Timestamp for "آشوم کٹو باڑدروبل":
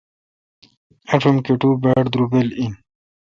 1.13-2.47